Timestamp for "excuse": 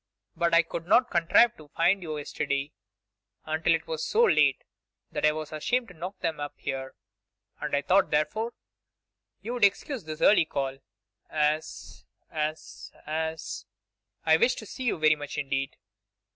9.63-10.05